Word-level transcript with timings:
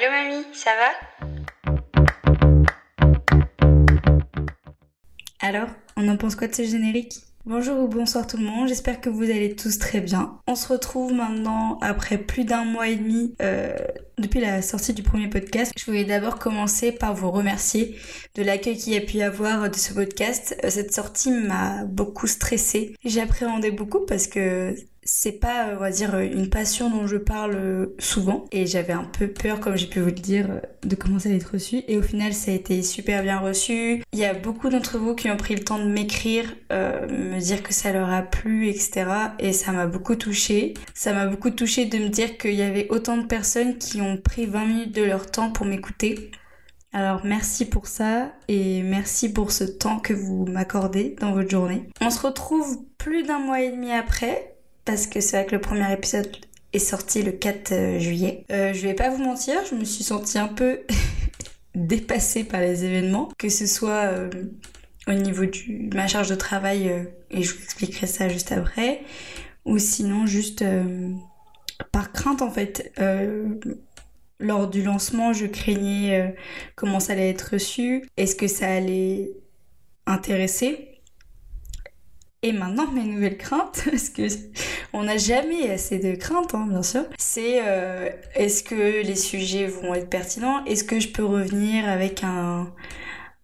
Allô 0.00 0.12
mamie, 0.12 0.44
ça 0.52 0.70
va? 0.76 0.90
Alors, 5.40 5.68
on 5.96 6.08
en 6.08 6.16
pense 6.16 6.36
quoi 6.36 6.46
de 6.46 6.54
ce 6.54 6.62
générique? 6.62 7.14
Bonjour 7.46 7.80
ou 7.80 7.88
bonsoir 7.88 8.26
tout 8.26 8.36
le 8.36 8.44
monde, 8.44 8.68
j'espère 8.68 9.00
que 9.00 9.08
vous 9.08 9.24
allez 9.24 9.56
tous 9.56 9.78
très 9.78 10.00
bien. 10.00 10.38
On 10.46 10.54
se 10.54 10.68
retrouve 10.68 11.14
maintenant 11.14 11.78
après 11.80 12.18
plus 12.18 12.44
d'un 12.44 12.64
mois 12.64 12.88
et 12.88 12.96
demi 12.96 13.34
euh, 13.42 13.74
depuis 14.18 14.38
la 14.38 14.62
sortie 14.62 14.92
du 14.92 15.02
premier 15.02 15.28
podcast. 15.28 15.72
Je 15.76 15.84
voulais 15.86 16.04
d'abord 16.04 16.38
commencer 16.38 16.92
par 16.92 17.14
vous 17.14 17.30
remercier 17.30 17.96
de 18.36 18.42
l'accueil 18.42 18.76
qu'il 18.76 18.92
y 18.92 18.96
a 18.96 19.00
pu 19.00 19.20
avoir 19.22 19.68
de 19.68 19.76
ce 19.76 19.94
podcast. 19.94 20.56
Euh, 20.62 20.70
cette 20.70 20.94
sortie 20.94 21.32
m'a 21.32 21.84
beaucoup 21.86 22.26
stressée. 22.28 22.94
J'appréhendais 23.04 23.72
beaucoup 23.72 24.04
parce 24.06 24.28
que 24.28 24.76
c'est 25.10 25.40
pas, 25.40 25.70
on 25.72 25.80
va 25.80 25.90
dire, 25.90 26.18
une 26.18 26.50
passion 26.50 26.90
dont 26.90 27.06
je 27.06 27.16
parle 27.16 27.88
souvent. 27.98 28.44
Et 28.52 28.66
j'avais 28.66 28.92
un 28.92 29.04
peu 29.04 29.26
peur, 29.28 29.58
comme 29.58 29.74
j'ai 29.74 29.86
pu 29.86 30.00
vous 30.00 30.06
le 30.06 30.12
dire, 30.12 30.60
de 30.82 30.94
commencer 30.94 31.32
à 31.32 31.34
être 31.34 31.52
reçu. 31.52 31.82
Et 31.88 31.96
au 31.96 32.02
final, 32.02 32.34
ça 32.34 32.50
a 32.50 32.54
été 32.54 32.82
super 32.82 33.22
bien 33.22 33.38
reçu. 33.38 34.02
Il 34.12 34.18
y 34.18 34.26
a 34.26 34.34
beaucoup 34.34 34.68
d'entre 34.68 34.98
vous 34.98 35.14
qui 35.14 35.30
ont 35.30 35.36
pris 35.38 35.54
le 35.54 35.64
temps 35.64 35.78
de 35.78 35.88
m'écrire, 35.88 36.54
euh, 36.72 37.08
me 37.08 37.40
dire 37.40 37.62
que 37.62 37.72
ça 37.72 37.90
leur 37.90 38.10
a 38.10 38.20
plu, 38.20 38.68
etc. 38.68 39.06
Et 39.38 39.54
ça 39.54 39.72
m'a 39.72 39.86
beaucoup 39.86 40.14
touché. 40.14 40.74
Ça 40.92 41.14
m'a 41.14 41.26
beaucoup 41.26 41.50
touché 41.50 41.86
de 41.86 41.96
me 41.96 42.08
dire 42.08 42.36
qu'il 42.36 42.54
y 42.54 42.62
avait 42.62 42.86
autant 42.90 43.16
de 43.16 43.26
personnes 43.26 43.78
qui 43.78 44.02
ont 44.02 44.18
pris 44.18 44.44
20 44.44 44.64
minutes 44.66 44.94
de 44.94 45.02
leur 45.02 45.30
temps 45.30 45.50
pour 45.50 45.64
m'écouter. 45.64 46.30
Alors 46.92 47.20
merci 47.24 47.66
pour 47.66 47.86
ça 47.86 48.32
et 48.48 48.82
merci 48.82 49.32
pour 49.32 49.52
ce 49.52 49.64
temps 49.64 49.98
que 49.98 50.14
vous 50.14 50.46
m'accordez 50.46 51.16
dans 51.20 51.32
votre 51.32 51.50
journée. 51.50 51.88
On 52.00 52.10
se 52.10 52.26
retrouve 52.26 52.78
plus 52.96 53.24
d'un 53.24 53.38
mois 53.38 53.60
et 53.60 53.70
demi 53.70 53.92
après 53.92 54.57
parce 54.88 55.06
que 55.06 55.20
c'est 55.20 55.36
vrai 55.36 55.44
que 55.44 55.54
le 55.54 55.60
premier 55.60 55.92
épisode 55.92 56.34
est 56.72 56.78
sorti 56.78 57.22
le 57.22 57.32
4 57.32 57.72
euh, 57.72 57.98
juillet. 57.98 58.46
Euh, 58.50 58.72
je 58.72 58.80
vais 58.80 58.94
pas 58.94 59.10
vous 59.10 59.22
mentir, 59.22 59.58
je 59.70 59.74
me 59.74 59.84
suis 59.84 60.02
sentie 60.02 60.38
un 60.38 60.48
peu 60.48 60.80
dépassée 61.74 62.42
par 62.42 62.62
les 62.62 62.86
événements, 62.86 63.28
que 63.36 63.50
ce 63.50 63.66
soit 63.66 64.06
euh, 64.06 64.30
au 65.06 65.12
niveau 65.12 65.44
de 65.44 65.94
ma 65.94 66.06
charge 66.06 66.30
de 66.30 66.34
travail, 66.36 66.90
et 67.30 67.42
je 67.42 67.54
vous 67.54 67.62
expliquerai 67.62 68.06
ça 68.06 68.30
juste 68.30 68.50
après, 68.50 69.02
ou 69.66 69.76
sinon 69.76 70.24
juste 70.24 70.64
par 71.92 72.10
crainte 72.12 72.40
en 72.40 72.50
fait. 72.50 72.90
lors 74.40 74.68
du 74.68 74.82
lancement, 74.82 75.34
je 75.34 75.44
craignais 75.44 76.34
comment 76.76 76.98
ça 76.98 77.12
allait 77.12 77.28
être 77.28 77.50
reçu, 77.52 78.08
est-ce 78.16 78.34
que 78.34 78.46
ça 78.46 78.72
allait 78.72 79.32
intéresser 80.06 80.87
et 82.42 82.52
maintenant, 82.52 82.90
mes 82.92 83.02
nouvelles 83.02 83.36
craintes, 83.36 83.82
parce 83.90 84.10
que 84.10 84.22
on 84.92 85.04
n'a 85.04 85.16
jamais 85.16 85.70
assez 85.70 85.98
de 85.98 86.14
craintes, 86.14 86.54
hein, 86.54 86.66
bien 86.68 86.82
sûr, 86.82 87.04
c'est 87.18 87.60
euh, 87.64 88.08
est-ce 88.34 88.62
que 88.62 89.02
les 89.02 89.16
sujets 89.16 89.66
vont 89.66 89.94
être 89.94 90.08
pertinents? 90.08 90.64
Est-ce 90.64 90.84
que 90.84 91.00
je 91.00 91.08
peux 91.08 91.24
revenir 91.24 91.88
avec 91.88 92.22
un, 92.22 92.72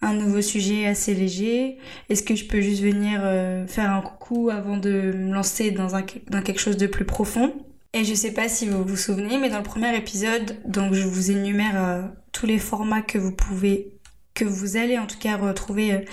un 0.01 0.15
nouveau 0.15 0.41
sujet 0.41 0.87
assez 0.87 1.13
léger? 1.13 1.79
Est-ce 2.09 2.23
que 2.23 2.37
je 2.37 2.45
peux 2.45 2.61
juste 2.61 2.83
venir 2.83 3.21
euh, 3.25 3.67
faire 3.67 3.91
un 3.91 4.01
coucou 4.01 4.51
avant 4.51 4.77
de 4.77 5.13
me 5.13 5.33
lancer 5.35 5.73
dans, 5.73 5.97
un, 5.97 6.05
dans 6.31 6.43
quelque 6.43 6.61
chose 6.61 6.77
de 6.77 6.87
plus 6.87 7.05
profond? 7.05 7.53
Et 7.95 8.05
je 8.05 8.15
sais 8.15 8.33
pas 8.33 8.49
si 8.49 8.69
vous 8.69 8.85
vous 8.85 8.97
souvenez, 8.97 9.39
mais 9.39 9.51
dans 9.51 9.59
le 9.59 9.65
premier 9.65 9.97
épisode, 9.97 10.57
donc 10.67 10.95
je 10.95 11.05
vous 11.05 11.31
énumère 11.31 11.85
euh, 11.85 12.03
tous 12.33 12.47
les 12.47 12.59
formats 12.59 13.03
que 13.03 13.19
vous 13.19 13.33
pouvez, 13.33 13.99
que 14.35 14.45
vous 14.45 14.77
allez 14.77 14.99
en 14.99 15.07
tout 15.07 15.19
cas 15.19 15.37
retrouver 15.37 16.05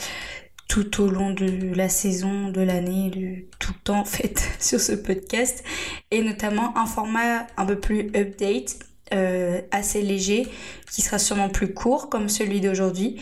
tout 0.72 1.02
au 1.02 1.10
long 1.10 1.32
de 1.32 1.76
la 1.76 1.90
saison, 1.90 2.48
de 2.48 2.62
l'année, 2.62 3.10
de 3.10 3.44
tout 3.60 3.74
le 3.74 3.80
temps 3.84 4.00
en 4.00 4.06
fait 4.06 4.42
sur 4.62 4.80
ce 4.80 4.94
podcast 4.94 5.66
et 6.12 6.22
notamment 6.22 6.78
un 6.78 6.86
format 6.86 7.46
un 7.58 7.66
peu 7.66 7.78
plus 7.78 8.10
update, 8.16 8.80
euh, 9.14 9.60
assez 9.72 10.02
léger, 10.02 10.48
qui 10.90 11.02
sera 11.02 11.20
sûrement 11.20 11.50
plus 11.50 11.74
court 11.74 12.10
comme 12.10 12.30
celui 12.30 12.62
d'aujourd'hui. 12.62 13.20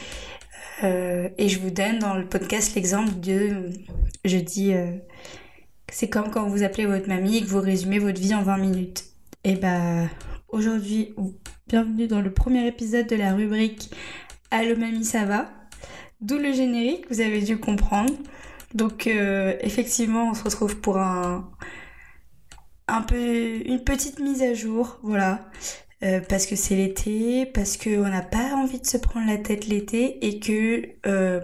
Euh, 0.84 1.28
et 1.40 1.50
je 1.50 1.60
vous 1.60 1.72
donne 1.72 1.98
dans 1.98 2.14
le 2.14 2.28
podcast 2.28 2.76
l'exemple 2.76 3.20
de, 3.20 3.72
je 4.26 4.38
dis, 4.38 4.76
euh, 4.76 4.92
c'est 5.92 6.08
comme 6.08 6.30
quand 6.30 6.48
vous 6.48 6.62
appelez 6.62 6.86
votre 6.86 7.08
mamie 7.08 7.38
et 7.38 7.42
que 7.42 7.48
vous 7.48 7.62
résumez 7.62 7.98
votre 7.98 8.22
vie 8.22 8.36
en 8.36 8.44
20 8.44 8.58
minutes. 8.58 9.06
Et 9.44 9.56
bah 9.56 10.04
aujourd'hui, 10.50 11.16
bienvenue 11.68 12.06
dans 12.06 12.22
le 12.22 12.32
premier 12.32 12.68
épisode 12.68 13.08
de 13.08 13.16
la 13.16 13.34
rubrique 13.34 13.90
Allô 14.52 14.76
mamie 14.76 15.04
ça 15.04 15.26
va? 15.26 15.59
D'où 16.22 16.38
le 16.38 16.52
générique, 16.52 17.06
vous 17.10 17.22
avez 17.22 17.42
dû 17.42 17.60
comprendre. 17.60 18.14
Donc 18.74 19.08
euh, 19.08 19.56
effectivement, 19.62 20.30
on 20.30 20.34
se 20.34 20.44
retrouve 20.44 20.78
pour 20.78 20.98
un, 20.98 21.50
un 22.88 23.02
peu 23.02 23.62
une 23.66 23.84
petite 23.84 24.20
mise 24.20 24.42
à 24.42 24.54
jour, 24.54 25.00
voilà. 25.02 25.50
Euh, 26.04 26.22
parce 26.22 26.46
que 26.46 26.56
c'est 26.56 26.76
l'été, 26.76 27.46
parce 27.46 27.78
qu'on 27.78 28.08
n'a 28.08 28.22
pas 28.22 28.54
envie 28.56 28.80
de 28.80 28.86
se 28.86 28.98
prendre 28.98 29.28
la 29.28 29.38
tête 29.38 29.68
l'été 29.68 30.26
et 30.26 30.40
que 30.40 30.90
euh, 31.06 31.42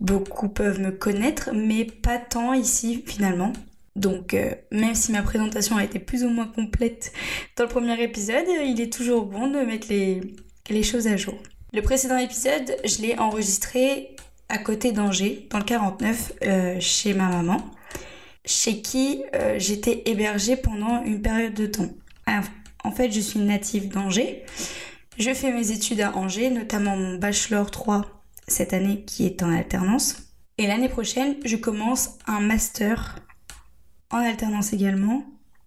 beaucoup 0.00 0.48
peuvent 0.48 0.80
me 0.80 0.90
connaître, 0.90 1.50
mais 1.52 1.84
pas 1.84 2.18
tant 2.18 2.52
ici 2.52 3.02
finalement. 3.06 3.52
Donc 3.96 4.36
même 4.72 4.94
si 4.94 5.12
ma 5.12 5.22
présentation 5.22 5.76
a 5.76 5.84
été 5.84 6.00
plus 6.00 6.24
ou 6.24 6.28
moins 6.28 6.48
complète 6.48 7.12
dans 7.56 7.64
le 7.64 7.70
premier 7.70 8.00
épisode, 8.02 8.46
il 8.64 8.80
est 8.80 8.92
toujours 8.92 9.26
bon 9.26 9.48
de 9.48 9.60
mettre 9.60 9.86
les, 9.88 10.20
les 10.68 10.82
choses 10.82 11.06
à 11.06 11.16
jour. 11.16 11.38
Le 11.74 11.82
précédent 11.82 12.18
épisode, 12.18 12.76
je 12.84 13.02
l'ai 13.02 13.18
enregistré 13.18 14.14
à 14.48 14.58
côté 14.58 14.92
d'Angers, 14.92 15.48
dans 15.50 15.58
le 15.58 15.64
49, 15.64 16.32
euh, 16.44 16.76
chez 16.78 17.14
ma 17.14 17.26
maman, 17.26 17.56
chez 18.44 18.80
qui 18.80 19.24
euh, 19.34 19.56
j'étais 19.58 20.02
hébergée 20.06 20.54
pendant 20.56 21.02
une 21.02 21.20
période 21.20 21.52
de 21.54 21.66
temps. 21.66 21.88
en 22.84 22.92
fait, 22.92 23.10
je 23.10 23.18
suis 23.18 23.40
native 23.40 23.88
d'Angers. 23.88 24.44
Je 25.18 25.34
fais 25.34 25.52
mes 25.52 25.72
études 25.72 26.00
à 26.00 26.16
Angers, 26.16 26.50
notamment 26.50 26.96
mon 26.96 27.18
bachelor 27.18 27.68
3 27.68 28.04
cette 28.46 28.72
année 28.72 29.02
qui 29.04 29.26
est 29.26 29.42
en 29.42 29.50
alternance. 29.50 30.28
Et 30.58 30.68
l'année 30.68 30.88
prochaine, 30.88 31.34
je 31.44 31.56
commence 31.56 32.18
un 32.28 32.38
master 32.38 33.18
en 34.12 34.18
alternance 34.18 34.72
également 34.72 35.24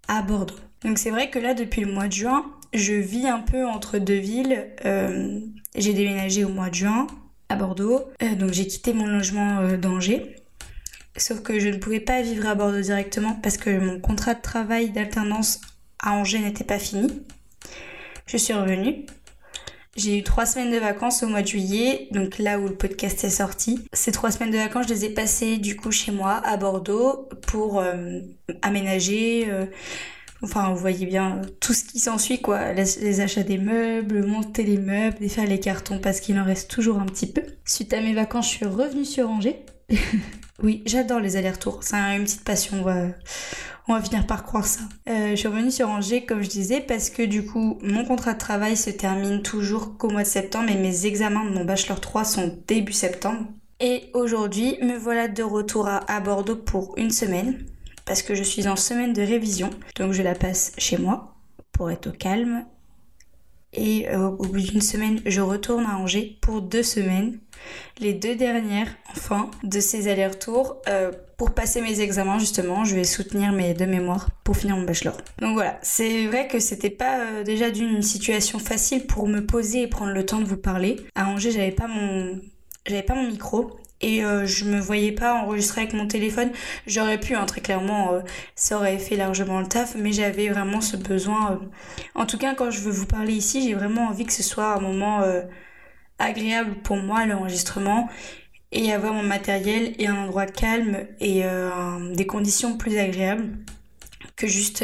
à 0.07 0.21
Bordeaux. 0.21 0.55
Donc 0.85 0.99
c'est 0.99 1.09
vrai 1.09 1.29
que 1.29 1.39
là, 1.39 1.53
depuis 1.53 1.81
le 1.81 1.91
mois 1.91 2.07
de 2.07 2.13
juin, 2.13 2.45
je 2.73 2.93
vis 2.93 3.27
un 3.27 3.39
peu 3.39 3.65
entre 3.65 3.97
deux 3.97 4.19
villes. 4.19 4.69
Euh, 4.85 5.41
j'ai 5.77 5.93
déménagé 5.93 6.43
au 6.43 6.49
mois 6.49 6.69
de 6.69 6.75
juin 6.75 7.07
à 7.49 7.55
Bordeaux, 7.55 8.03
euh, 8.21 8.35
donc 8.35 8.51
j'ai 8.51 8.67
quitté 8.67 8.93
mon 8.93 9.05
logement 9.05 9.59
euh, 9.59 9.77
d'Angers. 9.77 10.35
Sauf 11.15 11.41
que 11.41 11.59
je 11.59 11.69
ne 11.69 11.77
pouvais 11.77 11.99
pas 11.99 12.21
vivre 12.21 12.47
à 12.47 12.55
Bordeaux 12.55 12.81
directement 12.81 13.39
parce 13.41 13.57
que 13.57 13.69
mon 13.79 13.99
contrat 13.99 14.33
de 14.33 14.41
travail 14.41 14.89
d'alternance 14.89 15.61
à 15.99 16.13
Angers 16.13 16.39
n'était 16.39 16.63
pas 16.63 16.79
fini. 16.79 17.07
Je 18.25 18.37
suis 18.37 18.53
revenue. 18.53 19.05
J'ai 19.95 20.19
eu 20.19 20.23
trois 20.23 20.45
semaines 20.45 20.71
de 20.71 20.77
vacances 20.77 21.23
au 21.23 21.27
mois 21.27 21.41
de 21.41 21.47
juillet, 21.47 22.07
donc 22.11 22.37
là 22.37 22.59
où 22.59 22.67
le 22.67 22.75
podcast 22.75 23.23
est 23.23 23.31
sorti. 23.31 23.79
Ces 23.93 24.11
trois 24.11 24.29
semaines 24.29 24.51
de 24.51 24.57
vacances, 24.57 24.87
je 24.87 24.93
les 24.93 25.05
ai 25.05 25.09
passées 25.09 25.57
du 25.57 25.75
coup 25.75 25.91
chez 25.91 26.11
moi 26.11 26.39
à 26.45 26.55
Bordeaux 26.57 27.27
pour 27.47 27.83
aménager, 28.61 29.47
Enfin, 30.43 30.69
vous 30.69 30.77
voyez 30.77 31.05
bien 31.05 31.41
tout 31.59 31.73
ce 31.73 31.83
qui 31.83 31.99
s'ensuit, 31.99 32.41
quoi. 32.41 32.73
Les, 32.73 33.21
achats 33.21 33.43
des 33.43 33.57
meubles, 33.57 34.25
monter 34.25 34.63
les 34.63 34.77
meubles, 34.77 35.17
défaire 35.19 35.47
les 35.47 35.59
cartons 35.59 35.99
parce 35.99 36.19
qu'il 36.19 36.39
en 36.39 36.43
reste 36.43 36.69
toujours 36.69 36.99
un 36.99 37.05
petit 37.05 37.27
peu. 37.27 37.41
Suite 37.65 37.93
à 37.93 38.01
mes 38.01 38.13
vacances, 38.13 38.45
je 38.45 38.57
suis 38.57 38.65
revenue 38.65 39.05
sur 39.05 39.29
Angers. 39.29 39.65
oui, 40.63 40.83
j'adore 40.85 41.19
les 41.19 41.37
allers-retours. 41.37 41.79
C'est 41.81 41.95
une 41.95 42.23
petite 42.23 42.43
passion. 42.43 42.77
On 42.81 42.83
va, 42.83 43.07
on 43.87 43.99
finir 43.99 44.27
par 44.27 44.43
croire 44.43 44.65
ça. 44.65 44.81
Euh, 45.09 45.31
je 45.31 45.35
suis 45.35 45.47
revenue 45.47 45.71
sur 45.71 45.89
Angers, 45.89 46.23
comme 46.23 46.43
je 46.43 46.49
disais, 46.49 46.81
parce 46.81 47.09
que 47.09 47.23
du 47.23 47.43
coup, 47.45 47.79
mon 47.81 48.05
contrat 48.05 48.33
de 48.33 48.39
travail 48.39 48.77
se 48.77 48.91
termine 48.91 49.41
toujours 49.41 49.97
qu'au 49.97 50.09
mois 50.09 50.23
de 50.23 50.27
septembre 50.27 50.69
et 50.69 50.77
mes 50.77 51.07
examens 51.07 51.45
de 51.45 51.49
mon 51.49 51.65
Bachelor 51.65 51.99
3 51.99 52.23
sont 52.25 52.59
début 52.67 52.93
septembre. 52.93 53.45
Et 53.79 54.09
aujourd'hui, 54.13 54.77
me 54.81 54.97
voilà 54.97 55.27
de 55.27 55.43
retour 55.43 55.87
à 55.87 56.19
Bordeaux 56.19 56.55
pour 56.55 56.95
une 56.97 57.11
semaine 57.11 57.63
parce 58.07 58.23
que 58.23 58.33
je 58.33 58.43
suis 58.43 58.67
en 58.67 58.75
semaine 58.75 59.13
de 59.13 59.21
révision, 59.21 59.69
donc 59.97 60.13
je 60.13 60.23
la 60.23 60.33
passe 60.33 60.71
chez 60.77 60.97
moi 60.97 61.35
pour 61.73 61.91
être 61.91 62.07
au 62.07 62.11
calme. 62.11 62.65
Et 63.73 64.07
euh, 64.09 64.29
au 64.29 64.43
bout 64.43 64.61
d'une 64.61 64.81
semaine, 64.81 65.19
je 65.25 65.41
retourne 65.41 65.85
à 65.85 65.97
Angers 65.97 66.37
pour 66.41 66.61
deux 66.61 66.83
semaines, 66.83 67.37
les 67.99 68.13
deux 68.13 68.35
dernières, 68.35 68.87
enfin, 69.11 69.51
de 69.63 69.79
ces 69.79 70.07
allers-retours. 70.07 70.77
Euh, 70.87 71.11
pour 71.37 71.51
passer 71.51 71.81
mes 71.81 71.99
examens, 71.99 72.39
justement, 72.39 72.85
je 72.85 72.95
vais 72.95 73.03
soutenir 73.03 73.51
mes 73.51 73.73
deux 73.73 73.85
mémoires 73.85 74.29
pour 74.43 74.55
finir 74.55 74.77
mon 74.77 74.83
bachelor. 74.83 75.17
Donc 75.39 75.53
voilà, 75.53 75.77
c'est 75.83 76.25
vrai 76.27 76.47
que 76.47 76.59
c'était 76.59 76.89
pas 76.89 77.19
euh, 77.19 77.43
déjà 77.43 77.69
d'une 77.69 78.01
situation 78.01 78.57
facile 78.57 79.05
pour 79.05 79.27
me 79.27 79.45
poser 79.45 79.83
et 79.83 79.87
prendre 79.87 80.13
le 80.13 80.25
temps 80.25 80.39
de 80.39 80.45
vous 80.45 80.57
parler. 80.57 80.95
À 81.13 81.27
Angers, 81.27 81.51
j'avais 81.51 81.71
pas 81.71 81.87
mon 81.87 82.39
j'avais 82.87 83.03
pas 83.03 83.15
mon 83.15 83.27
micro 83.27 83.77
et 84.01 84.23
euh, 84.23 84.45
je 84.45 84.65
me 84.65 84.79
voyais 84.79 85.11
pas 85.11 85.33
enregistrer 85.35 85.81
avec 85.81 85.93
mon 85.93 86.07
téléphone. 86.07 86.51
J'aurais 86.85 87.19
pu, 87.19 87.35
hein, 87.35 87.45
très 87.45 87.61
clairement, 87.61 88.13
euh, 88.13 88.21
ça 88.55 88.77
aurait 88.77 88.99
fait 88.99 89.15
largement 89.15 89.59
le 89.59 89.67
taf, 89.67 89.95
mais 89.95 90.11
j'avais 90.11 90.49
vraiment 90.49 90.81
ce 90.81 90.97
besoin. 90.97 91.53
Euh. 91.53 91.57
En 92.15 92.25
tout 92.25 92.37
cas, 92.37 92.53
quand 92.55 92.71
je 92.71 92.81
veux 92.81 92.91
vous 92.91 93.07
parler 93.07 93.33
ici, 93.33 93.63
j'ai 93.63 93.73
vraiment 93.73 94.07
envie 94.07 94.25
que 94.25 94.33
ce 94.33 94.43
soit 94.43 94.73
un 94.73 94.79
moment 94.79 95.23
agréable 96.19 96.75
pour 96.83 96.97
moi, 96.97 97.25
l'enregistrement, 97.25 98.09
et 98.71 98.91
avoir 98.93 99.13
mon 99.13 99.23
matériel 99.23 99.93
et 99.99 100.07
un 100.07 100.15
endroit 100.15 100.45
calme 100.45 101.07
et 101.19 101.43
des 102.13 102.25
conditions 102.25 102.77
plus 102.77 102.97
agréables 102.97 103.49
que 104.35 104.47
juste 104.47 104.83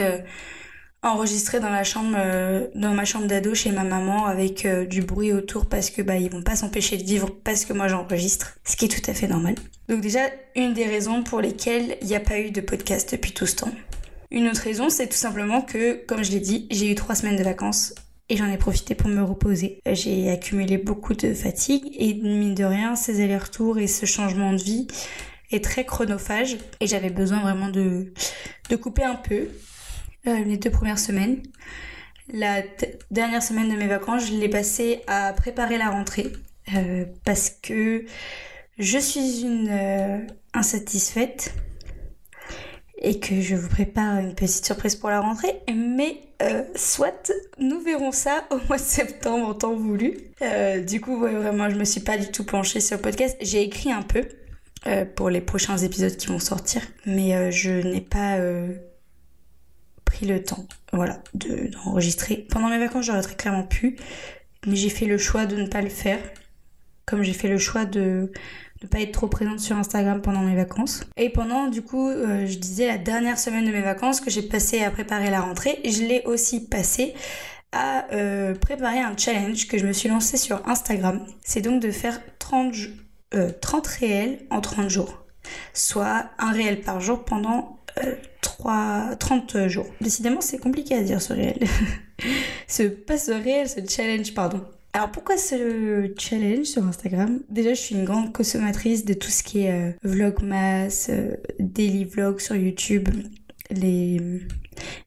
enregistré 1.04 1.60
dans 1.60 1.70
la 1.70 1.84
chambre, 1.84 2.16
euh, 2.18 2.68
dans 2.76 2.94
ma 2.94 3.06
chambre 3.06 3.28
d'ado 3.28 3.54
chez 3.54 3.72
ma 3.72 3.84
maman 3.84 4.26
avec 4.26 4.66
euh, 4.66 4.86
du 4.86 5.02
bruit 5.02 5.34
autour 5.34 5.66
parce 5.66 5.90
que 5.90 6.02
bah 6.02 6.16
ils 6.16 6.32
vont 6.32 6.42
pas 6.42 6.56
s'empêcher 6.56 6.98
de 6.98 7.04
vivre 7.04 7.30
parce 7.44 7.66
que 7.66 7.74
moi 7.74 7.88
j'enregistre, 7.88 8.58
ce 8.64 8.78
qui 8.78 8.86
est 8.86 8.88
tout 8.88 9.12
à 9.12 9.14
fait 9.14 9.28
normal. 9.28 9.56
Donc 9.90 10.02
déjà 10.02 10.22
une 10.56 10.74
des 10.74 10.86
raisons 10.86 11.24
pour 11.24 11.42
lesquelles 11.42 11.98
il 12.02 12.08
n'y 12.08 12.16
a 12.16 12.22
pas 12.22 12.40
eu 12.40 12.52
de 12.52 12.62
podcast 12.62 13.12
depuis 13.12 13.34
tout 13.34 13.46
ce 13.46 13.58
temps. 13.58 13.72
Une 14.32 14.48
autre 14.48 14.62
raison, 14.62 14.90
c'est 14.90 15.08
tout 15.08 15.18
simplement 15.18 15.62
que, 15.62 16.04
comme 16.06 16.24
je 16.24 16.32
l'ai 16.32 16.40
dit, 16.40 16.68
j'ai 16.72 16.90
eu 16.90 16.96
trois 16.96 17.14
semaines 17.14 17.38
de 17.38 17.44
vacances 17.44 17.94
et 18.30 18.38
j'en 18.38 18.48
ai 18.48 18.58
profité 18.58 18.96
pour 18.96 19.10
me 19.10 19.22
reposer. 19.22 19.80
J'ai 19.92 20.32
accumulé 20.32 20.78
beaucoup 20.78 21.14
de 21.14 21.34
fatigue 21.34 21.84
et 22.00 22.14
mine 22.16 22.56
de 22.56 22.64
rien, 22.64 22.96
ces 22.96 23.22
allers-retours 23.22 23.78
et 23.78 23.88
ce 23.88 24.06
changement 24.06 24.54
de 24.54 24.64
vie 24.64 24.88
est 25.52 25.64
très 25.64 25.86
chronophage 25.86 26.58
et 26.80 26.88
j'avais 26.88 27.12
besoin 27.12 27.42
vraiment 27.42 27.70
de, 27.70 28.12
de 28.70 28.76
couper 28.76 29.04
un 29.04 29.16
peu 29.16 29.50
euh, 30.25 30.44
les 30.44 30.58
deux 30.58 30.70
premières 30.70 31.00
semaines. 31.00 31.44
La 32.31 32.62
dernière 33.12 33.44
semaine 33.44 33.70
de 33.70 33.75
mes 33.75 33.88
vacances, 33.88 34.28
je 34.28 34.34
l'ai 34.34 34.48
passée 34.48 35.02
à 35.08 35.34
préparer 35.34 35.78
la 35.78 35.90
rentrée 35.90 36.31
euh, 36.74 37.04
parce 37.25 37.50
que 37.50 38.06
je 38.78 38.98
suis 38.98 39.42
une 39.42 39.68
euh, 39.70 40.20
insatisfaite 40.54 41.54
et 43.02 43.20
que 43.20 43.42
je 43.42 43.56
vous 43.56 43.68
prépare 43.68 44.20
une 44.20 44.34
petite 44.34 44.66
surprise 44.66 44.96
pour 44.96 45.10
la 45.10 45.20
rentrée. 45.20 45.62
Mais 45.74 46.22
soit 46.76 47.31
nous 47.60 47.81
verrons 47.81 48.14
ça 48.14 48.46
au 48.50 48.58
mois 48.68 48.78
de 48.78 48.81
septembre 48.81 49.46
en 49.46 49.54
temps 49.54 49.76
voulu. 49.76 50.18
Du 50.88 51.02
coup, 51.02 51.19
vraiment, 51.19 51.69
je 51.69 51.76
me 51.76 51.84
suis 51.84 52.00
pas 52.00 52.18
du 52.18 52.31
tout 52.31 52.46
penchée 52.46 52.80
sur 52.80 52.96
le 52.96 53.02
podcast. 53.02 53.36
J'ai 53.42 53.62
écrit 53.62 53.92
un 53.92 54.04
peu 54.04 54.24
pour 55.16 55.30
les 55.30 55.42
prochains 55.42 55.78
épisodes 55.78 56.16
qui 56.16 56.28
vont 56.28 56.40
sortir, 56.40 56.81
mais 57.06 57.52
je 57.52 57.72
n'ai 57.72 58.02
pas 58.02 58.38
le 60.24 60.44
temps, 60.44 60.66
voilà, 60.92 61.20
d'enregistrer. 61.34 62.48
Pendant 62.50 62.70
mes 62.70 62.80
vacances, 62.80 63.06
j'aurais 63.06 63.22
très 63.22 63.36
clairement 63.36 63.64
pu, 63.64 63.98
mais 64.66 64.75
j'ai 64.75 64.90
fait 64.90 65.06
le 65.06 65.18
choix 65.18 65.46
de 65.46 65.56
ne 65.56 65.68
pas 65.68 65.81
le 65.81 65.90
faire. 65.90 66.20
Comme 67.06 67.22
j'ai 67.22 67.34
fait 67.34 67.50
le 67.50 67.58
choix 67.58 67.86
de 67.86 68.31
ne 68.81 68.88
pas 68.88 69.00
être 69.00 69.12
trop 69.12 69.28
présente 69.28 69.60
sur 69.60 69.75
Instagram 69.78 70.22
pendant 70.22 70.42
mes 70.42 70.56
vacances. 70.56 71.04
Et 71.18 71.30
pendant, 71.30 71.68
du 71.68 71.81
coup, 71.81 72.10
euh, 72.10 72.46
je 72.46 72.58
disais 72.58 72.88
la 72.88 72.98
dernière 72.98 73.40
semaine 73.40 73.66
de 73.66 73.72
mes 73.72 73.81
vacances 73.81 74.22
que 74.22 74.30
j'ai 74.30 74.42
passé 74.42 74.84
à 74.84 74.92
préparer 74.92 75.30
la 75.30 75.42
rentrée, 75.42 75.80
je 75.84 76.04
l'ai 76.04 76.24
aussi 76.26 76.68
passé 76.68 77.14
à 77.72 78.06
euh, 78.14 78.54
préparer 78.54 79.00
un 79.00 79.18
challenge 79.18 79.68
que 79.68 79.78
je 79.78 79.86
me 79.86 79.94
suis 79.94 80.10
lancé 80.10 80.38
sur 80.38 80.68
Instagram. 80.68 81.26
C'est 81.44 81.62
donc 81.62 81.81
de 81.81 81.92
faire 81.92 82.22
30, 82.40 82.74
30 83.62 83.88
euh, 83.88 83.90
réels 84.00 84.40
en 84.50 84.62
30 84.62 84.90
jours. 84.90 85.26
Soit 85.74 86.30
un 86.38 86.52
réel 86.52 86.81
par 86.81 87.02
jour 87.02 87.26
pendant 87.26 87.80
3, 88.63 89.18
30 89.19 89.68
jours. 89.68 89.88
Décidément, 90.00 90.39
c'est 90.39 90.57
compliqué 90.57 90.95
à 90.95 91.04
dire 91.04 91.21
ce 91.21 91.33
réel. 91.33 91.60
ce, 92.69 92.83
pas 92.83 93.18
ce 93.18 93.31
réel, 93.31 93.68
ce 93.68 93.81
challenge, 93.86 94.33
pardon. 94.33 94.62
Alors 94.94 95.12
pourquoi 95.12 95.36
ce 95.36 96.13
challenge 96.18 96.68
sur 96.68 96.81
Instagram? 96.86 97.42
Déjà, 97.50 97.74
je 97.74 97.81
suis 97.81 97.95
une 97.95 98.06
grande 98.06 98.31
consommatrice 98.31 99.04
de 99.04 99.13
tout 99.15 99.30
ce 99.30 99.44
qui 99.44 99.63
est 99.65 99.71
euh, 99.74 99.92
vlogmas, 100.04 101.07
euh, 101.10 101.36
daily 101.60 102.06
vlog 102.06 102.39
sur 102.39 102.56
YouTube, 102.56 103.10
les, 103.69 104.21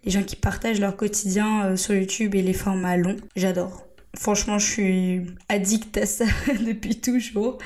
les 0.04 0.10
gens 0.10 0.22
qui 0.22 0.36
partagent 0.36 0.80
leur 0.80 0.94
quotidien 0.94 1.64
euh, 1.64 1.76
sur 1.76 1.94
YouTube 1.94 2.34
et 2.34 2.42
les 2.42 2.52
formats 2.52 2.98
longs. 2.98 3.16
J'adore. 3.36 3.86
Franchement, 4.18 4.58
je 4.58 4.70
suis 4.70 5.26
addict 5.48 5.96
à 5.96 6.04
ça 6.04 6.26
depuis 6.66 7.00
toujours. 7.00 7.56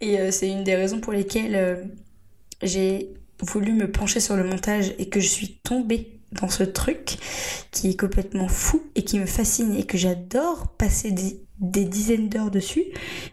Et 0.00 0.30
c'est 0.30 0.48
une 0.48 0.62
des 0.62 0.76
raisons 0.76 1.00
pour 1.00 1.12
lesquelles 1.12 1.88
j'ai 2.60 3.14
voulu 3.42 3.72
me 3.72 3.90
pencher 3.90 4.20
sur 4.20 4.36
le 4.36 4.44
montage 4.44 4.94
et 4.98 5.08
que 5.08 5.20
je 5.20 5.28
suis 5.28 5.58
tombée 5.62 6.20
dans 6.32 6.48
ce 6.48 6.62
truc 6.62 7.18
qui 7.70 7.90
est 7.90 8.00
complètement 8.00 8.48
fou 8.48 8.82
et 8.94 9.04
qui 9.04 9.18
me 9.18 9.26
fascine 9.26 9.74
et 9.74 9.84
que 9.84 9.98
j'adore 9.98 10.68
passer 10.78 11.12
des 11.12 11.84
dizaines 11.84 12.28
d'heures 12.28 12.50
dessus, 12.50 12.84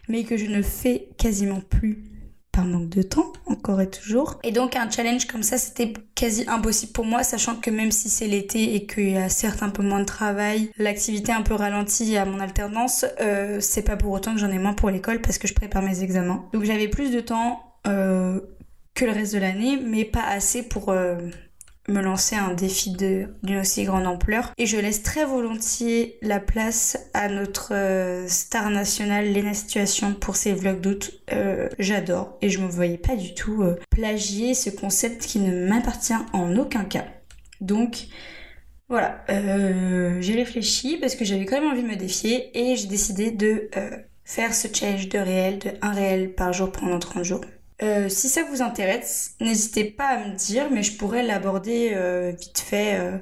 mais 0.08 0.24
que 0.24 0.36
je 0.36 0.46
ne 0.46 0.62
fais 0.62 1.08
quasiment 1.16 1.60
plus 1.60 2.04
par 2.52 2.64
manque 2.64 2.88
de 2.88 3.02
temps, 3.02 3.32
encore 3.46 3.80
et 3.80 3.88
toujours. 3.88 4.40
Et 4.42 4.50
donc 4.50 4.74
un 4.76 4.90
challenge 4.90 5.26
comme 5.26 5.42
ça, 5.42 5.56
c'était 5.56 5.92
quasi 6.14 6.44
impossible 6.48 6.92
pour 6.92 7.04
moi, 7.04 7.22
sachant 7.22 7.56
que 7.56 7.70
même 7.70 7.92
si 7.92 8.08
c'est 8.08 8.26
l'été 8.26 8.74
et 8.74 8.86
qu'il 8.86 9.10
y 9.10 9.16
a 9.16 9.28
certes 9.28 9.62
un 9.62 9.68
peu 9.68 9.82
moins 9.82 10.00
de 10.00 10.04
travail, 10.04 10.70
l'activité 10.76 11.32
un 11.32 11.42
peu 11.42 11.54
ralentie 11.54 12.16
à 12.16 12.24
mon 12.24 12.40
alternance, 12.40 13.04
euh, 13.20 13.58
c'est 13.60 13.82
pas 13.82 13.96
pour 13.96 14.12
autant 14.12 14.34
que 14.34 14.40
j'en 14.40 14.50
ai 14.50 14.58
moins 14.58 14.72
pour 14.72 14.90
l'école 14.90 15.20
parce 15.20 15.38
que 15.38 15.46
je 15.46 15.54
prépare 15.54 15.82
mes 15.82 16.02
examens. 16.02 16.44
Donc 16.52 16.64
j'avais 16.64 16.88
plus 16.88 17.12
de 17.12 17.20
temps 17.20 17.60
euh, 17.86 18.40
que 19.00 19.06
le 19.06 19.12
reste 19.12 19.32
de 19.32 19.38
l'année, 19.38 19.78
mais 19.82 20.04
pas 20.04 20.24
assez 20.24 20.62
pour... 20.62 20.90
Euh, 20.90 21.16
me 21.88 22.02
lancer 22.02 22.36
un 22.36 22.54
défi 22.54 22.92
d'une 22.92 23.58
aussi 23.58 23.82
grande 23.82 24.06
ampleur. 24.06 24.52
Et 24.58 24.66
je 24.66 24.76
laisse 24.76 25.02
très 25.02 25.24
volontiers 25.24 26.18
la 26.22 26.38
place 26.38 27.10
à 27.14 27.28
notre 27.28 27.74
euh, 27.74 28.28
star 28.28 28.70
nationale 28.70 29.32
Lena 29.32 29.54
Situation 29.54 30.14
pour 30.14 30.36
ses 30.36 30.52
vlogs 30.52 30.80
d'août. 30.80 31.20
Euh, 31.32 31.68
j'adore 31.80 32.38
et 32.42 32.48
je 32.48 32.60
me 32.60 32.68
voyais 32.68 32.98
pas 32.98 33.16
du 33.16 33.34
tout 33.34 33.64
plagier 33.88 34.54
ce 34.54 34.70
concept 34.70 35.26
qui 35.26 35.40
ne 35.40 35.66
m'appartient 35.66 36.14
en 36.32 36.56
aucun 36.56 36.84
cas. 36.84 37.06
Donc 37.60 38.06
voilà, 38.88 39.24
j'ai 39.28 40.34
réfléchi 40.34 40.96
parce 40.98 41.16
que 41.16 41.24
j'avais 41.24 41.46
quand 41.46 41.60
même 41.60 41.72
envie 41.72 41.82
de 41.82 41.88
me 41.88 41.96
défier 41.96 42.56
et 42.56 42.76
j'ai 42.76 42.86
décidé 42.86 43.32
de 43.32 43.68
faire 44.24 44.54
ce 44.54 44.68
challenge 44.72 45.08
de 45.08 45.18
réel, 45.18 45.58
de 45.58 45.70
un 45.82 45.92
réel 45.92 46.34
par 46.34 46.52
jour 46.52 46.70
pendant 46.70 47.00
30 47.00 47.24
jours. 47.24 47.40
Euh, 47.82 48.08
si 48.08 48.28
ça 48.28 48.42
vous 48.44 48.62
intéresse, 48.62 49.36
n'hésitez 49.40 49.84
pas 49.84 50.08
à 50.08 50.28
me 50.28 50.36
dire, 50.36 50.70
mais 50.70 50.82
je 50.82 50.96
pourrais 50.96 51.22
l'aborder 51.22 51.92
euh, 51.94 52.32
vite 52.38 52.58
fait 52.58 52.98
euh, 52.98 53.16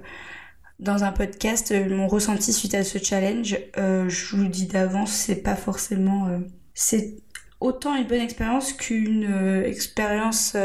dans 0.81 1.05
un 1.05 1.13
podcast, 1.13 1.73
mon 1.89 2.09
ressenti 2.09 2.53
suite 2.53 2.75
à 2.75 2.83
ce 2.85 2.99
challenge. 2.99 3.59
je 3.77 4.37
vous 4.37 4.43
le 4.43 4.49
dis 4.49 4.67
d'avance, 4.67 5.13
c'est 5.13 5.43
pas 5.43 5.57
forcément... 5.57 6.29
c'est 6.75 7.17
autant 7.61 7.97
une 7.97 8.07
bonne 8.07 8.21
expérience 8.21 8.73
qu'une 8.73 9.65
expérience 9.65 10.57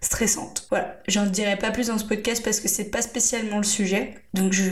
stressante. 0.00 0.68
Voilà, 0.70 1.00
j'en 1.08 1.26
dirai 1.26 1.56
pas 1.56 1.72
plus 1.72 1.88
dans 1.88 1.98
ce 1.98 2.04
podcast 2.04 2.44
parce 2.44 2.60
que 2.60 2.68
c'est 2.68 2.90
pas 2.90 3.02
spécialement 3.02 3.56
le 3.56 3.64
sujet. 3.64 4.14
Donc 4.32 4.52
je, 4.52 4.70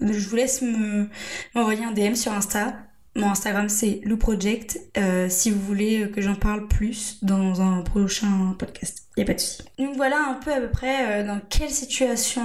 je 0.00 0.28
vous 0.28 0.36
laisse 0.36 0.62
me 0.62 1.10
m'envoyer 1.54 1.84
un 1.84 1.92
DM 1.92 2.14
sur 2.14 2.32
Insta 2.32 2.85
mon 3.16 3.30
Instagram 3.30 3.68
c'est 3.68 4.00
Lou 4.04 4.16
Project. 4.16 4.80
Euh, 4.96 5.26
si 5.28 5.50
vous 5.50 5.60
voulez 5.60 6.10
que 6.10 6.20
j'en 6.20 6.34
parle 6.34 6.68
plus 6.68 7.18
dans 7.22 7.60
un 7.60 7.82
prochain 7.82 8.54
podcast, 8.58 9.08
y 9.16 9.22
a 9.22 9.24
pas 9.24 9.34
de 9.34 9.40
souci. 9.40 9.62
Donc 9.78 9.96
voilà 9.96 10.18
un 10.28 10.34
peu 10.34 10.52
à 10.52 10.60
peu 10.60 10.70
près 10.70 11.22
euh, 11.22 11.26
dans 11.26 11.40
quelle 11.48 11.70
situation 11.70 12.42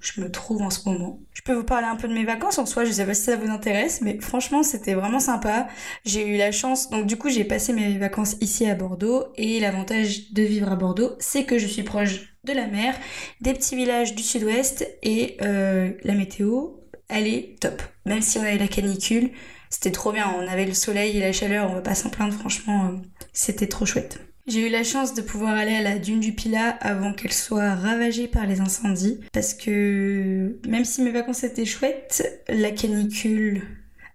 je, 0.00 0.20
me 0.20 0.30
trouve 0.30 0.62
en 0.62 0.70
ce 0.70 0.88
moment. 0.88 1.20
Je 1.32 1.42
peux 1.42 1.52
vous 1.52 1.64
parler 1.64 1.86
un 1.86 1.96
peu 1.96 2.08
de 2.08 2.14
mes 2.14 2.24
vacances 2.24 2.58
en 2.58 2.66
soi. 2.66 2.84
Je 2.84 2.92
sais 2.92 3.04
pas 3.04 3.14
si 3.14 3.22
ça 3.22 3.36
vous 3.36 3.50
intéresse, 3.50 4.00
mais 4.00 4.18
franchement 4.20 4.62
c'était 4.62 4.94
vraiment 4.94 5.20
sympa. 5.20 5.68
J'ai 6.04 6.26
eu 6.26 6.36
la 6.36 6.52
chance. 6.52 6.90
Donc 6.90 7.06
du 7.06 7.16
coup 7.16 7.28
j'ai 7.28 7.44
passé 7.44 7.72
mes 7.72 7.98
vacances 7.98 8.36
ici 8.40 8.66
à 8.66 8.74
Bordeaux 8.74 9.24
et 9.36 9.60
l'avantage 9.60 10.32
de 10.32 10.42
vivre 10.42 10.70
à 10.70 10.76
Bordeaux, 10.76 11.12
c'est 11.18 11.44
que 11.44 11.58
je 11.58 11.66
suis 11.66 11.82
proche 11.82 12.36
de 12.44 12.52
la 12.52 12.66
mer, 12.66 12.94
des 13.40 13.52
petits 13.52 13.76
villages 13.76 14.14
du 14.14 14.22
sud-ouest 14.22 14.88
et 15.02 15.36
euh, 15.42 15.92
la 16.04 16.14
météo, 16.14 16.68
elle 17.08 17.26
est 17.26 17.56
top. 17.60 17.82
Même 18.04 18.22
si 18.22 18.38
on 18.38 18.42
a 18.42 18.54
eu 18.54 18.58
la 18.58 18.68
canicule 18.68 19.30
c'était 19.70 19.90
trop 19.90 20.12
bien. 20.12 20.34
On 20.38 20.46
avait 20.46 20.66
le 20.66 20.74
soleil 20.74 21.16
et 21.16 21.20
la 21.20 21.32
chaleur, 21.32 21.70
on 21.70 21.74
va 21.74 21.80
pas 21.80 21.94
s'en 21.94 22.10
plaindre, 22.10 22.34
franchement, 22.34 22.86
euh, 22.86 22.96
c'était 23.32 23.66
trop 23.66 23.86
chouette. 23.86 24.20
J'ai 24.46 24.68
eu 24.68 24.70
la 24.70 24.84
chance 24.84 25.14
de 25.14 25.22
pouvoir 25.22 25.56
aller 25.56 25.74
à 25.74 25.82
la 25.82 25.98
dune 25.98 26.20
du 26.20 26.32
Pilat 26.32 26.68
avant 26.80 27.12
qu'elle 27.12 27.32
soit 27.32 27.74
ravagée 27.74 28.28
par 28.28 28.46
les 28.46 28.60
incendies. 28.60 29.20
Parce 29.32 29.54
que 29.54 30.60
même 30.68 30.84
si 30.84 31.02
mes 31.02 31.10
vacances 31.10 31.42
étaient 31.42 31.64
chouettes, 31.64 32.44
la 32.48 32.70
canicule 32.70 33.62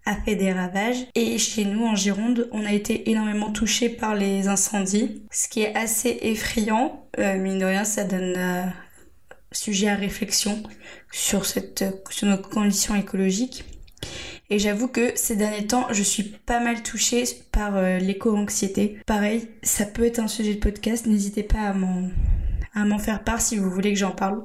a 0.06 0.16
fait 0.16 0.36
des 0.36 0.54
ravages. 0.54 1.06
Et 1.16 1.38
chez 1.38 1.66
nous, 1.66 1.86
en 1.86 1.96
Gironde, 1.96 2.48
on 2.54 2.66
a 2.66 2.72
été 2.72 3.10
énormément 3.10 3.52
touchés 3.52 3.90
par 3.90 4.16
les 4.16 4.48
incendies. 4.48 5.22
Ce 5.32 5.50
qui 5.50 5.62
est 5.62 5.76
assez 5.76 6.18
effrayant. 6.22 7.06
Euh, 7.20 7.38
mine 7.38 7.60
de 7.60 7.66
rien, 7.66 7.84
ça 7.84 8.06
donne 8.06 8.36
euh, 8.38 8.64
sujet 9.52 9.90
à 9.90 9.96
réflexion 9.96 10.64
sur, 11.12 11.46
cette, 11.46 11.84
sur 12.10 12.28
nos 12.28 12.38
conditions 12.38 12.96
écologiques. 12.96 13.66
Et 14.52 14.60
j'avoue 14.60 14.90
que 14.90 15.14
ces 15.16 15.38
derniers 15.38 15.66
temps, 15.66 15.88
je 15.92 16.04
suis 16.04 16.24
pas 16.24 16.60
mal 16.60 16.84
touchée 16.84 17.24
par 17.54 17.78
euh, 17.78 18.00
l'éco-anxiété. 18.00 18.98
Pareil, 19.06 19.48
ça 19.64 19.86
peut 19.86 20.04
être 20.04 20.20
un 20.20 20.28
sujet 20.28 20.56
de 20.56 20.60
podcast, 20.60 21.06
n'hésitez 21.08 21.44
pas 21.44 21.74
à 22.74 22.84
m'en, 22.84 23.00
faire 23.00 23.24
part 23.24 23.42
si 23.42 23.56
vous 23.56 23.70
voulez 23.72 23.94
que 23.94 24.00
j'en 24.00 24.12
parle. 24.12 24.44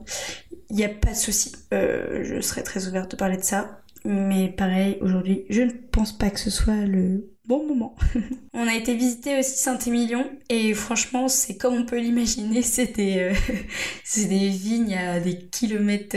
Il 0.71 0.77
n'y 0.77 0.85
a 0.85 0.89
pas 0.89 1.11
de 1.11 1.17
souci, 1.17 1.51
euh, 1.75 2.23
je 2.23 2.41
serai 2.41 2.63
très 2.63 2.87
ouverte 2.87 3.11
de 3.11 3.17
parler 3.17 3.37
de 3.37 3.43
ça. 3.43 3.81
Mais 4.05 4.49
pareil, 4.49 4.99
aujourd'hui, 5.01 5.45
je 5.51 5.63
ne 5.63 5.73
pense 5.73 6.17
pas 6.17 6.31
que 6.31 6.39
ce 6.39 6.51
soit 6.51 6.87
le 6.87 7.29
bon 7.45 7.67
moment. 7.67 7.97
on 8.55 8.69
a 8.69 8.77
été 8.77 8.95
visiter 8.95 9.41
aussi 9.41 9.59
Saint-Émilion 9.59 10.31
et 10.49 10.73
franchement, 10.75 11.27
c'est 11.27 11.57
comme 11.57 11.75
on 11.75 11.85
peut 11.85 11.99
l'imaginer, 11.99 12.63
c'était 12.63 13.33
c'est 14.05 14.27
des 14.27 14.51
vignes 14.51 14.97
à 14.97 15.19
des 15.19 15.37
kilomètres 15.37 16.17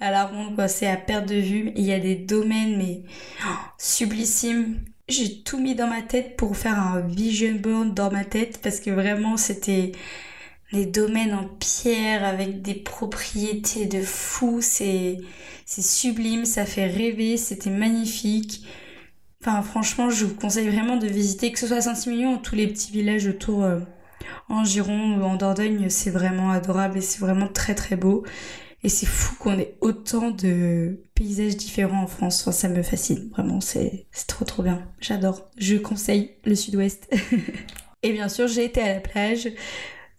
à 0.00 0.10
la 0.10 0.24
ronde. 0.24 0.60
C'est 0.68 0.86
à 0.86 0.96
perte 0.96 1.26
de 1.26 1.36
vue. 1.36 1.72
Il 1.76 1.84
y 1.84 1.92
a 1.92 2.00
des 2.00 2.16
domaines, 2.16 2.76
mais 2.76 3.02
oh, 3.44 3.54
sublissimes. 3.78 4.80
J'ai 5.08 5.42
tout 5.42 5.58
mis 5.58 5.74
dans 5.74 5.88
ma 5.88 6.02
tête 6.02 6.36
pour 6.36 6.56
faire 6.56 6.78
un 6.78 7.00
vision 7.00 7.54
board 7.54 7.94
dans 7.94 8.10
ma 8.10 8.24
tête 8.24 8.60
parce 8.62 8.78
que 8.78 8.90
vraiment 8.90 9.36
c'était 9.36 9.92
des 10.72 10.86
domaines 10.86 11.34
en 11.34 11.48
pierre 11.58 12.24
avec 12.24 12.62
des 12.62 12.74
propriétés 12.74 13.86
de 13.86 14.02
fou. 14.02 14.58
C'est, 14.60 15.18
sublime, 15.66 16.44
ça 16.44 16.64
fait 16.64 16.86
rêver, 16.86 17.36
c'était 17.36 17.70
magnifique. 17.70 18.64
Enfin, 19.40 19.62
franchement, 19.62 20.10
je 20.10 20.26
vous 20.26 20.34
conseille 20.34 20.68
vraiment 20.68 20.96
de 20.96 21.06
visiter, 21.06 21.50
que 21.50 21.58
ce 21.58 21.66
soit 21.66 21.78
à 21.78 21.80
Saint-Emilion 21.80 22.34
ou 22.34 22.36
tous 22.38 22.54
les 22.54 22.68
petits 22.68 22.92
villages 22.92 23.26
autour 23.26 23.64
euh, 23.64 23.80
en 24.48 24.64
Gironde 24.64 25.20
ou 25.20 25.24
en 25.24 25.36
Dordogne. 25.36 25.88
C'est 25.88 26.10
vraiment 26.10 26.50
adorable 26.50 26.98
et 26.98 27.00
c'est 27.00 27.20
vraiment 27.20 27.48
très 27.48 27.74
très 27.74 27.96
beau. 27.96 28.24
Et 28.82 28.88
c'est 28.88 29.06
fou 29.06 29.34
qu'on 29.36 29.58
ait 29.58 29.76
autant 29.80 30.30
de 30.30 31.02
paysages 31.14 31.56
différents 31.56 32.02
en 32.02 32.06
France. 32.06 32.40
Enfin, 32.40 32.52
ça 32.52 32.68
me 32.68 32.82
fascine. 32.82 33.28
Vraiment, 33.30 33.60
c'est 33.60 34.06
trop 34.26 34.44
trop 34.44 34.62
bien. 34.62 34.82
J'adore. 35.00 35.50
Je 35.58 35.76
conseille 35.76 36.32
le 36.44 36.54
sud-ouest. 36.54 37.10
et 38.02 38.12
bien 38.12 38.28
sûr, 38.28 38.48
j'ai 38.48 38.64
été 38.64 38.80
à 38.80 38.94
la 38.94 39.00
plage. 39.00 39.50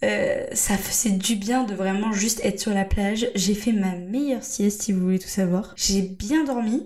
Euh, 0.03 0.45
ça 0.53 0.77
faisait 0.77 1.15
du 1.15 1.35
bien 1.35 1.63
de 1.63 1.73
vraiment 1.73 2.11
juste 2.11 2.41
être 2.43 2.59
sur 2.59 2.73
la 2.73 2.85
plage. 2.85 3.27
J'ai 3.35 3.55
fait 3.55 3.71
ma 3.71 3.95
meilleure 3.95 4.43
sieste, 4.43 4.83
si 4.83 4.91
vous 4.91 5.01
voulez 5.01 5.19
tout 5.19 5.27
savoir. 5.27 5.73
J'ai 5.75 6.01
bien 6.01 6.43
dormi. 6.43 6.85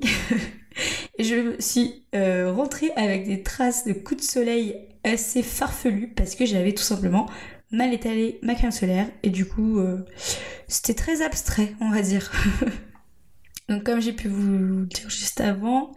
et 1.18 1.24
je 1.24 1.56
suis 1.60 2.06
euh, 2.14 2.52
rentrée 2.54 2.92
avec 2.96 3.26
des 3.26 3.44
traces 3.44 3.86
de 3.86 3.94
coups 3.94 4.22
de 4.22 4.26
soleil 4.26 4.76
assez 5.04 5.44
farfelus 5.44 6.14
parce 6.16 6.36
que 6.36 6.46
j'avais 6.46 6.74
tout 6.74 6.84
simplement 6.84 7.30
mal 7.76 7.94
étalé 7.94 8.40
ma 8.42 8.56
crème 8.56 8.72
solaire 8.72 9.08
et 9.24 9.30
du 9.30 9.46
coup 9.46 9.80
euh, 9.80 10.06
c'était 10.68 10.94
très 10.94 11.22
abstrait 11.22 11.74
on 11.82 11.90
va 11.90 12.02
dire. 12.02 12.32
Donc 13.70 13.84
comme 13.84 14.00
j'ai 14.00 14.14
pu 14.14 14.28
vous 14.28 14.86
dire 14.86 15.10
juste 15.10 15.42
avant, 15.42 15.92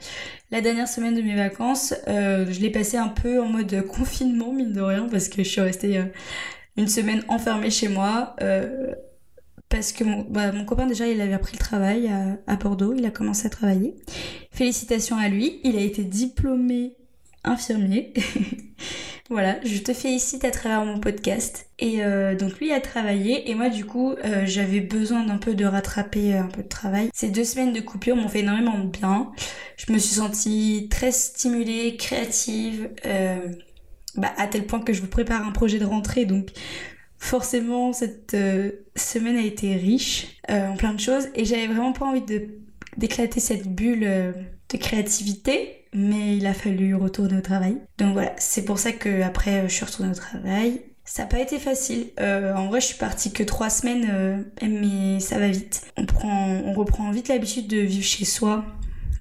la 0.51 0.63
dernière 0.63 0.89
semaine 0.89 1.15
de 1.15 1.21
mes 1.21 1.37
vacances, 1.37 1.93
je 2.07 2.61
l'ai 2.61 2.71
passé 2.71 2.97
un 2.97 3.09
peu 3.09 3.43
en 3.43 3.47
mode 3.47 3.87
confinement 3.87 4.55
mine 4.55 4.73
de 4.73 4.81
rien 4.81 5.07
parce 5.11 5.29
que 5.29 5.45
je 5.45 5.51
suis 5.51 5.61
restée 5.61 6.03
une 6.79 6.89
semaine 6.89 7.23
enfermée 7.29 7.71
chez 7.71 7.89
moi. 7.89 8.35
Euh, 8.41 8.95
parce 9.69 9.93
que 9.93 10.03
mon, 10.05 10.23
bah, 10.23 10.51
mon, 10.53 10.65
copain 10.65 10.87
déjà 10.87 11.07
il 11.07 11.21
avait 11.21 11.35
appris 11.35 11.53
le 11.53 11.59
travail 11.59 12.09
à, 12.47 12.57
Bordeaux, 12.57 12.95
il 12.97 13.05
a 13.05 13.11
commencé 13.11 13.47
à 13.47 13.51
travailler. 13.51 13.95
Félicitations 14.51 15.19
à 15.19 15.29
lui, 15.29 15.61
il 15.63 15.77
a 15.77 15.81
été 15.81 16.05
diplômé 16.05 16.97
infirmier. 17.45 18.15
voilà, 19.29 19.59
je 19.65 19.79
te 19.79 19.93
félicite 19.93 20.45
à 20.45 20.51
travers 20.51 20.85
mon 20.85 21.01
podcast. 21.01 21.69
Et 21.79 22.03
euh, 22.03 22.35
donc 22.35 22.59
lui 22.59 22.73
a 22.73 22.81
travaillé 22.81 23.51
et 23.51 23.55
moi 23.55 23.69
du 23.69 23.85
coup 23.85 24.13
euh, 24.13 24.43
j'avais 24.47 24.81
besoin 24.81 25.25
d'un 25.25 25.39
peu 25.39 25.55
de 25.55 25.65
rattraper 25.65 26.35
un 26.35 26.49
peu 26.49 26.63
de 26.63 26.69
travail. 26.69 27.11
Ces 27.15 27.29
deux 27.29 27.45
semaines 27.45 27.73
de 27.73 27.81
coupure 27.81 28.17
m'ont 28.17 28.29
fait 28.29 28.41
énormément 28.41 28.79
de 28.79 28.89
bien. 28.89 29.33
Je 29.77 29.93
me 29.93 29.99
suis 29.99 30.17
sentie 30.17 30.89
très 30.91 31.13
stimulée, 31.13 31.97
créative. 31.97 32.91
Bah, 34.19 34.33
à 34.37 34.49
tel 34.49 34.67
point 34.67 34.81
que 34.81 34.93
je 34.93 35.01
vous 35.01 35.07
prépare 35.07 35.47
un 35.47 35.53
projet 35.53 35.79
de 35.79 35.85
rentrée, 35.85 36.25
donc 36.25 36.49
forcément 37.19 37.93
cette 37.93 38.35
euh, 38.35 38.73
semaine 38.97 39.37
a 39.37 39.43
été 39.43 39.77
riche 39.77 40.39
euh, 40.51 40.69
en 40.69 40.77
plein 40.77 40.93
de 40.93 41.01
choses 41.01 41.29
et 41.35 41.45
j'avais 41.45 41.67
vraiment 41.67 41.93
pas 41.93 42.07
envie 42.07 42.23
de 42.23 42.49
d'éclater 42.97 43.39
cette 43.39 43.69
bulle 43.69 44.03
euh, 44.03 44.33
de 44.71 44.77
créativité, 44.77 45.78
mais 45.93 46.37
il 46.37 46.47
a 46.47 46.55
fallu 46.55 46.95
retourner 46.95 47.39
au 47.39 47.41
travail. 47.41 47.79
Donc 47.99 48.13
voilà, 48.13 48.33
c'est 48.39 48.65
pour 48.65 48.79
ça 48.79 48.93
que 48.93 49.23
après 49.23 49.69
je 49.69 49.75
suis 49.75 49.85
retournée 49.85 50.13
au 50.13 50.15
travail. 50.15 50.83
Ça 51.05 51.23
n'a 51.23 51.29
pas 51.29 51.41
été 51.41 51.59
facile. 51.59 52.09
en 52.19 52.67
vrai, 52.67 52.83
je 52.83 52.87
suis 52.87 52.99
partie 52.99 53.33
que 53.33 53.43
trois 53.43 53.71
semaines, 53.71 54.45
mais 54.63 55.21
ça 55.21 55.39
va 55.39 55.49
vite. 55.49 55.87
On 55.97 56.05
prend, 56.05 56.51
on 56.51 56.75
reprend 56.75 57.11
vite 57.13 57.29
l'habitude 57.29 57.67
de 57.67 57.79
vivre 57.79 58.05
chez 58.05 58.27
soi, 58.27 58.63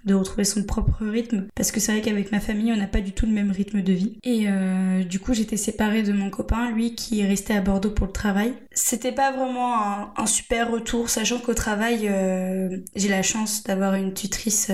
de 0.07 0.15
retrouver 0.15 0.45
son 0.45 0.63
propre 0.63 1.05
rythme 1.05 1.45
parce 1.53 1.71
que 1.71 1.79
c'est 1.79 1.91
vrai 1.91 2.01
qu'avec 2.01 2.31
ma 2.31 2.39
famille 2.39 2.71
on 2.71 2.77
n'a 2.77 2.87
pas 2.87 3.01
du 3.01 3.11
tout 3.11 3.25
le 3.25 3.33
même 3.33 3.51
rythme 3.51 3.81
de 3.81 3.93
vie 3.93 4.17
et 4.23 4.45
euh, 4.47 5.03
du 5.03 5.19
coup 5.19 5.33
j'étais 5.33 5.57
séparée 5.57 6.01
de 6.01 6.13
mon 6.13 6.29
copain 6.29 6.71
lui 6.71 6.95
qui 6.95 7.19
est 7.19 7.27
resté 7.27 7.53
à 7.53 7.61
Bordeaux 7.61 7.91
pour 7.91 8.07
le 8.07 8.13
travail 8.13 8.53
c'était 8.71 9.11
pas 9.11 9.31
vraiment 9.31 10.17
un, 10.17 10.25
super 10.25 10.71
retour 10.71 11.09
sachant 11.09 11.39
qu'au 11.39 11.53
travail 11.53 12.07
euh, 12.07 12.77
j'ai 12.95 13.09
la 13.09 13.21
chance 13.21 13.63
d'avoir 13.63 13.95
une 13.95 14.13
tutrice 14.13 14.71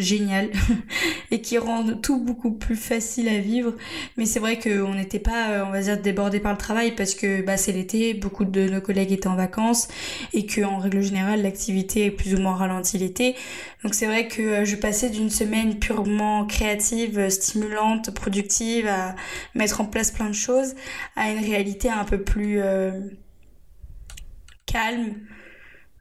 euh, 0.00 0.02
génial 0.02 0.50
et 1.30 1.40
qui 1.40 1.58
rendent 1.58 2.00
tout 2.02 2.18
beaucoup 2.18 2.52
plus 2.52 2.76
facile 2.76 3.28
à 3.28 3.38
vivre. 3.38 3.74
Mais 4.16 4.26
c'est 4.26 4.40
vrai 4.40 4.58
qu'on 4.58 4.94
n'était 4.94 5.18
pas, 5.18 5.50
euh, 5.50 5.64
on 5.66 5.70
va 5.70 5.80
dire, 5.80 6.00
débordé 6.00 6.40
par 6.40 6.52
le 6.52 6.58
travail 6.58 6.94
parce 6.94 7.14
que 7.14 7.42
bah, 7.42 7.56
c'est 7.56 7.72
l'été, 7.72 8.14
beaucoup 8.14 8.44
de 8.44 8.68
nos 8.68 8.80
collègues 8.80 9.12
étaient 9.12 9.28
en 9.28 9.36
vacances 9.36 9.88
et 10.32 10.46
qu'en 10.46 10.78
règle 10.78 11.02
générale, 11.02 11.42
l'activité 11.42 12.06
est 12.06 12.10
plus 12.10 12.34
ou 12.34 12.38
moins 12.38 12.56
ralentie 12.56 12.98
l'été. 12.98 13.36
Donc 13.82 13.94
c'est 13.94 14.06
vrai 14.06 14.28
que 14.28 14.42
euh, 14.42 14.64
je 14.64 14.76
passais 14.76 15.10
d'une 15.10 15.30
semaine 15.30 15.78
purement 15.78 16.46
créative, 16.46 17.28
stimulante, 17.28 18.12
productive, 18.12 18.86
à 18.88 19.14
mettre 19.54 19.80
en 19.80 19.84
place 19.84 20.10
plein 20.10 20.28
de 20.28 20.34
choses, 20.34 20.74
à 21.16 21.30
une 21.30 21.38
réalité 21.44 21.88
un 21.88 22.04
peu 22.04 22.20
plus 22.20 22.60
euh, 22.60 22.92
calme, 24.66 25.14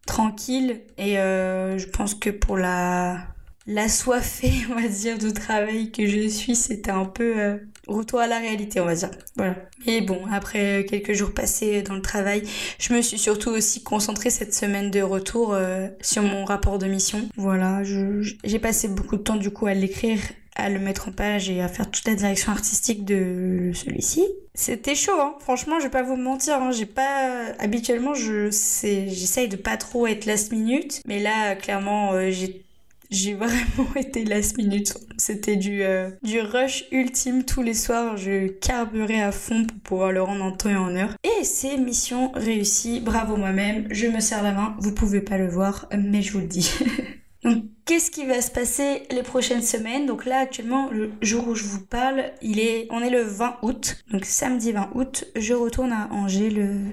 tranquille. 0.07 0.81
Et 0.97 1.15
je 1.15 1.87
pense 1.87 2.15
que 2.15 2.29
pour 2.29 2.57
la 2.57 3.27
l'assoiffée, 3.69 4.51
on 4.71 4.75
va 4.75 4.87
dire, 4.87 5.17
de 5.17 5.29
travail 5.29 5.91
que 5.91 6.05
je 6.05 6.27
suis, 6.27 6.55
c'était 6.55 6.91
un 6.91 7.05
peu 7.05 7.39
euh, 7.39 7.57
retour 7.87 8.19
à 8.19 8.27
la 8.27 8.39
réalité, 8.39 8.81
on 8.81 8.85
va 8.85 8.95
dire. 8.95 9.11
Voilà. 9.37 9.55
Et 9.85 10.01
bon, 10.01 10.21
après 10.31 10.85
quelques 10.89 11.13
jours 11.13 11.33
passés 11.33 11.81
dans 11.83 11.95
le 11.95 12.01
travail, 12.01 12.43
je 12.79 12.93
me 12.93 13.01
suis 13.01 13.19
surtout 13.19 13.51
aussi 13.51 13.83
concentrée 13.83 14.31
cette 14.31 14.53
semaine 14.53 14.91
de 14.91 15.01
retour 15.01 15.53
euh, 15.53 15.87
sur 16.01 16.23
mon 16.23 16.43
rapport 16.43 16.79
de 16.79 16.87
mission. 16.87 17.29
Voilà, 17.37 17.81
j'ai 17.83 18.59
passé 18.59 18.87
beaucoup 18.87 19.17
de 19.17 19.23
temps 19.23 19.37
du 19.37 19.51
coup 19.51 19.67
à 19.67 19.73
l'écrire 19.73 20.19
à 20.55 20.69
le 20.69 20.79
mettre 20.79 21.07
en 21.07 21.11
page 21.13 21.49
et 21.49 21.61
à 21.61 21.69
faire 21.69 21.89
toute 21.89 22.05
la 22.05 22.15
direction 22.15 22.51
artistique 22.51 23.05
de 23.05 23.71
celui-ci. 23.73 24.25
C'était 24.53 24.95
chaud, 24.95 25.13
hein. 25.17 25.35
franchement, 25.39 25.79
je 25.79 25.85
vais 25.85 25.89
pas 25.89 26.03
vous 26.03 26.17
mentir, 26.17 26.55
hein. 26.55 26.71
j'ai 26.71 26.85
pas 26.85 27.53
habituellement 27.59 28.13
je 28.13 28.49
j'essaye 28.51 29.47
de 29.47 29.55
pas 29.55 29.77
trop 29.77 30.05
être 30.05 30.25
last 30.25 30.51
minute, 30.51 31.01
mais 31.07 31.19
là 31.19 31.55
clairement 31.55 32.11
euh, 32.11 32.29
j'ai 32.29 32.65
j'ai 33.09 33.33
vraiment 33.33 33.93
été 33.95 34.25
last 34.25 34.57
minute. 34.57 34.93
C'était 35.17 35.55
du, 35.55 35.83
euh, 35.83 36.11
du 36.23 36.41
rush 36.41 36.85
ultime 36.91 37.43
tous 37.43 37.61
les 37.61 37.73
soirs. 37.73 38.17
Je 38.17 38.47
carburais 38.47 39.21
à 39.21 39.31
fond 39.31 39.65
pour 39.65 39.79
pouvoir 39.79 40.11
le 40.11 40.21
rendre 40.21 40.43
en 40.43 40.51
temps 40.51 40.69
et 40.69 40.75
en 40.75 40.95
heure. 40.95 41.15
Et 41.23 41.43
c'est 41.43 41.77
mission 41.77 42.31
réussie. 42.33 42.99
Bravo 42.99 43.35
moi-même. 43.35 43.87
Je 43.91 44.07
me 44.07 44.19
serre 44.19 44.43
la 44.43 44.51
main. 44.51 44.75
Vous 44.79 44.93
pouvez 44.93 45.21
pas 45.21 45.37
le 45.37 45.47
voir, 45.47 45.87
mais 45.97 46.21
je 46.21 46.33
vous 46.33 46.39
le 46.39 46.47
dis. 46.47 46.71
Donc, 47.43 47.63
qu'est-ce 47.85 48.11
qui 48.11 48.25
va 48.25 48.41
se 48.41 48.51
passer 48.51 49.03
les 49.11 49.23
prochaines 49.23 49.61
semaines? 49.61 50.05
Donc 50.05 50.25
là, 50.25 50.39
actuellement, 50.39 50.89
le 50.91 51.11
jour 51.21 51.47
où 51.47 51.55
je 51.55 51.63
vous 51.63 51.79
parle, 51.79 52.25
il 52.41 52.59
est, 52.59 52.87
on 52.89 53.01
est 53.01 53.09
le 53.09 53.21
20 53.21 53.59
août. 53.61 54.03
Donc 54.11 54.25
samedi 54.25 54.73
20 54.73 54.89
août, 54.93 55.23
je 55.37 55.53
retourne 55.53 55.93
à 55.93 56.09
Angers 56.11 56.49
le, 56.49 56.91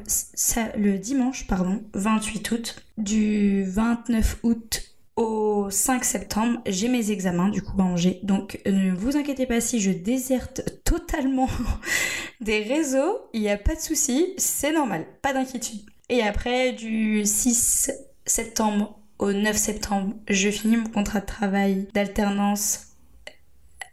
le 0.77 0.99
dimanche, 0.99 1.49
pardon, 1.49 1.83
28 1.95 2.51
août. 2.53 2.77
Du 2.97 3.65
29 3.65 4.39
août 4.45 4.96
au 5.17 5.71
5 5.71 6.05
septembre, 6.05 6.61
j'ai 6.67 6.89
mes 6.89 7.11
examens 7.11 7.49
du 7.49 7.63
coup 7.63 7.81
à 7.81 7.85
Angers. 7.85 8.21
Donc 8.23 8.61
ne 8.67 8.93
vous 8.93 9.17
inquiétez 9.17 9.47
pas 9.47 9.61
si 9.61 9.81
je 9.81 9.91
déserte 9.91 10.63
totalement 10.85 11.49
des 12.41 12.63
réseaux, 12.63 13.19
il 13.33 13.41
n'y 13.41 13.51
a 13.51 13.57
pas 13.57 13.75
de 13.75 13.81
souci, 13.81 14.35
c'est 14.37 14.73
normal, 14.73 15.07
pas 15.23 15.33
d'inquiétude. 15.33 15.81
Et 16.09 16.23
après 16.23 16.73
du 16.73 17.25
6 17.25 17.91
septembre 18.27 18.99
au 19.19 19.33
9 19.33 19.57
septembre, 19.57 20.15
je 20.29 20.51
finis 20.51 20.77
mon 20.77 20.91
contrat 20.91 21.21
de 21.21 21.27
travail 21.27 21.89
d'alternance 21.95 22.89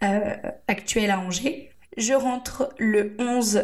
euh, 0.03 0.35
actuel 0.67 1.09
à 1.11 1.19
Angers. 1.19 1.69
Je 1.97 2.13
rentre 2.13 2.69
le 2.77 3.15
11 3.19 3.63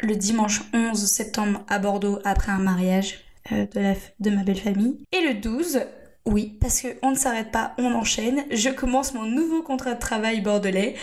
le 0.00 0.14
dimanche 0.14 0.62
11 0.74 1.06
septembre 1.06 1.64
à 1.68 1.78
Bordeaux 1.78 2.18
après 2.24 2.52
un 2.52 2.58
mariage 2.58 3.20
euh, 3.52 3.66
de, 3.66 3.80
la, 3.80 3.94
de 4.20 4.30
ma 4.30 4.42
belle 4.42 4.60
famille. 4.60 4.98
Et 5.12 5.20
le 5.20 5.40
12, 5.40 5.80
oui, 6.26 6.58
parce 6.60 6.82
qu'on 6.82 7.12
ne 7.12 7.16
s'arrête 7.16 7.52
pas, 7.52 7.74
on 7.78 7.94
enchaîne. 7.94 8.44
Je 8.50 8.68
commence 8.68 9.14
mon 9.14 9.24
nouveau 9.24 9.62
contrat 9.62 9.94
de 9.94 10.00
travail 10.00 10.40
bordelais. 10.40 10.94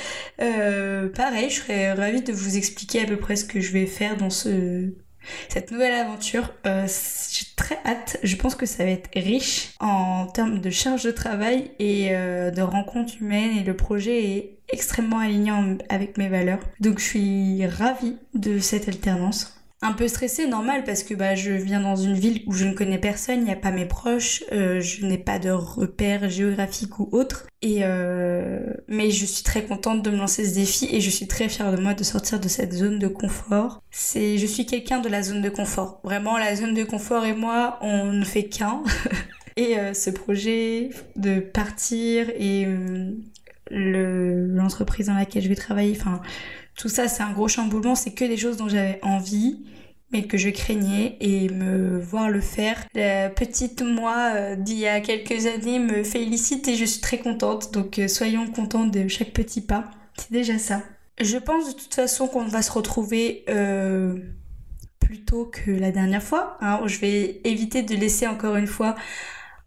Euh, 0.41 1.09
pareil, 1.09 1.49
je 1.49 1.61
serais 1.61 1.93
ravie 1.93 2.21
de 2.21 2.33
vous 2.33 2.57
expliquer 2.57 3.01
à 3.01 3.05
peu 3.05 3.15
près 3.17 3.37
ce 3.37 3.45
que 3.45 3.61
je 3.61 3.71
vais 3.71 3.85
faire 3.85 4.17
dans 4.17 4.29
ce 4.29 4.93
cette 5.47 5.71
nouvelle 5.71 5.93
aventure. 5.93 6.53
Euh, 6.65 6.85
j'ai 7.31 7.45
très 7.55 7.79
hâte. 7.85 8.17
Je 8.23 8.35
pense 8.35 8.55
que 8.55 8.65
ça 8.65 8.83
va 8.83 8.91
être 8.91 9.09
riche 9.15 9.69
en 9.79 10.27
termes 10.27 10.59
de 10.59 10.69
charge 10.69 11.03
de 11.05 11.11
travail 11.11 11.71
et 11.79 12.09
euh, 12.11 12.51
de 12.51 12.61
rencontres 12.61 13.13
humaines. 13.21 13.57
Et 13.57 13.63
le 13.63 13.75
projet 13.77 14.23
est 14.23 14.57
extrêmement 14.69 15.19
aligné 15.19 15.51
avec 15.87 16.17
mes 16.17 16.27
valeurs. 16.27 16.59
Donc 16.81 16.99
je 16.99 17.05
suis 17.05 17.65
ravie 17.65 18.17
de 18.33 18.59
cette 18.59 18.89
alternance 18.89 19.62
un 19.83 19.91
peu 19.91 20.07
stressée, 20.07 20.47
normal, 20.47 20.83
parce 20.85 21.03
que 21.03 21.13
bah, 21.13 21.35
je 21.35 21.51
viens 21.51 21.81
dans 21.81 21.95
une 21.95 22.13
ville 22.13 22.43
où 22.47 22.53
je 22.53 22.65
ne 22.65 22.73
connais 22.73 22.97
personne, 22.97 23.39
il 23.39 23.43
n'y 23.43 23.51
a 23.51 23.57
pas 23.57 23.71
mes 23.71 23.85
proches, 23.85 24.43
euh, 24.51 24.79
je 24.79 25.05
n'ai 25.05 25.17
pas 25.17 25.39
de 25.39 25.49
repères 25.49 26.29
géographiques 26.29 26.99
ou 26.99 27.09
autres. 27.11 27.47
Euh, 27.65 28.59
mais 28.87 29.09
je 29.11 29.25
suis 29.25 29.43
très 29.43 29.63
contente 29.63 30.01
de 30.01 30.09
me 30.09 30.17
lancer 30.17 30.45
ce 30.45 30.55
défi 30.55 30.87
et 30.91 30.99
je 30.99 31.09
suis 31.09 31.27
très 31.27 31.47
fière 31.47 31.71
de 31.71 31.81
moi 31.81 31.93
de 31.93 32.03
sortir 32.03 32.39
de 32.39 32.47
cette 32.47 32.73
zone 32.73 32.99
de 32.99 33.07
confort. 33.07 33.81
C'est, 33.91 34.37
je 34.37 34.45
suis 34.45 34.65
quelqu'un 34.65 34.99
de 34.99 35.09
la 35.09 35.21
zone 35.21 35.41
de 35.41 35.49
confort. 35.49 35.99
Vraiment, 36.03 36.37
la 36.37 36.55
zone 36.55 36.73
de 36.73 36.83
confort 36.83 37.25
et 37.25 37.33
moi, 37.33 37.77
on 37.81 38.11
ne 38.11 38.25
fait 38.25 38.45
qu'un. 38.45 38.83
et 39.55 39.77
euh, 39.77 39.93
ce 39.93 40.09
projet 40.09 40.89
de 41.15 41.39
partir 41.39 42.29
et 42.37 42.67
l'entreprise 43.69 45.07
dans 45.07 45.15
laquelle 45.15 45.41
je 45.41 45.49
vais 45.49 45.55
travailler, 45.55 45.95
enfin 45.97 46.21
Tout 46.75 46.89
ça, 46.89 47.07
c'est 47.07 47.23
un 47.23 47.31
gros 47.31 47.47
chamboulement, 47.47 47.95
c'est 47.95 48.11
que 48.11 48.25
des 48.25 48.37
choses 48.37 48.57
dont 48.57 48.67
j'avais 48.67 48.99
envie 49.03 49.59
mais 50.13 50.23
que 50.23 50.37
je 50.37 50.49
craignais 50.49 51.17
et 51.19 51.49
me 51.49 51.99
voir 51.99 52.29
le 52.29 52.39
faire. 52.39 52.85
La 52.93 53.29
petite 53.29 53.81
moi 53.81 54.31
euh, 54.35 54.55
d'il 54.55 54.77
y 54.77 54.87
a 54.87 55.01
quelques 55.01 55.47
années 55.47 55.79
me 55.79 56.03
félicite 56.03 56.67
et 56.67 56.75
je 56.75 56.85
suis 56.85 57.01
très 57.01 57.17
contente, 57.17 57.73
donc 57.73 57.97
euh, 57.97 58.07
soyons 58.07 58.47
contents 58.47 58.85
de 58.85 59.07
chaque 59.07 59.31
petit 59.31 59.61
pas. 59.61 59.89
C'est 60.17 60.31
déjà 60.31 60.59
ça. 60.59 60.83
Je 61.19 61.37
pense 61.37 61.73
de 61.73 61.79
toute 61.79 61.93
façon 61.93 62.27
qu'on 62.27 62.45
va 62.45 62.61
se 62.61 62.71
retrouver 62.71 63.43
euh, 63.49 64.19
plus 64.99 65.25
tôt 65.25 65.45
que 65.45 65.71
la 65.71 65.91
dernière 65.91 66.23
fois. 66.23 66.57
Hein. 66.61 66.81
Je 66.85 66.99
vais 66.99 67.41
éviter 67.43 67.81
de 67.81 67.95
laisser 67.95 68.27
encore 68.27 68.55
une 68.55 68.67
fois 68.67 68.95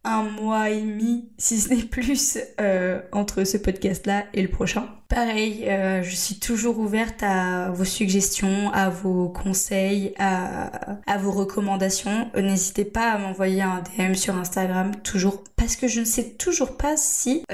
un 0.06 0.22
mois 0.22 0.70
et 0.70 0.80
demi, 0.80 1.28
si 1.36 1.58
ce 1.58 1.68
n'est 1.75 1.82
plus, 1.82 2.38
euh, 2.60 3.00
entre 3.12 3.44
ce 3.44 3.56
podcast-là 3.56 4.25
et 4.32 4.40
le 4.40 4.48
prochain. 4.48 4.88
Pareil, 5.08 5.64
euh, 5.68 6.02
je 6.02 6.14
suis 6.14 6.36
toujours 6.36 6.78
ouverte 6.78 7.22
à 7.22 7.70
vos 7.70 7.84
suggestions, 7.84 8.72
à 8.72 8.88
vos 8.88 9.28
conseils, 9.28 10.14
à, 10.18 10.70
vos 11.20 11.32
recommandations. 11.32 12.30
Euh, 12.36 12.42
n'hésitez 12.42 12.84
pas 12.84 13.12
à 13.12 13.18
m'envoyer 13.18 13.62
un 13.62 13.82
DM 13.82 14.14
sur 14.14 14.36
Instagram, 14.36 14.92
toujours, 15.02 15.44
parce 15.56 15.76
que 15.76 15.88
je 15.88 16.00
ne 16.00 16.04
sais 16.04 16.30
toujours 16.30 16.76
pas 16.76 16.96
si 16.96 17.44